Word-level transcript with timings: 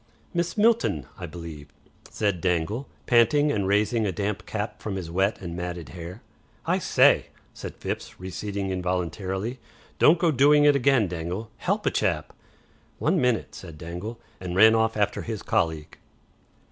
"Miss 0.33 0.57
Milton, 0.57 1.05
I 1.19 1.27
believe," 1.27 1.67
said 2.09 2.41
Dangle, 2.41 2.89
panting 3.05 3.51
and 3.51 3.67
raising 3.67 4.07
a 4.07 4.11
damp 4.11 4.47
cap 4.47 4.81
from 4.81 4.95
his 4.95 5.11
wet 5.11 5.39
and 5.39 5.55
matted 5.55 5.89
hair. 5.89 6.23
"I 6.65 6.79
SAY," 6.79 7.27
said 7.53 7.75
Phipps, 7.75 8.19
receding 8.19 8.71
involuntarily. 8.71 9.59
"Don't 9.99 10.17
go 10.17 10.31
doing 10.31 10.63
it 10.65 10.75
again, 10.75 11.07
Dangle. 11.07 11.51
HELP 11.57 11.85
a 11.85 11.91
chap." 11.91 12.33
"One 12.97 13.21
minute," 13.21 13.53
said 13.53 13.77
Dangle, 13.77 14.19
and 14.39 14.55
ran 14.55 14.75
after 14.75 15.21
his 15.21 15.43
colleague. 15.43 15.99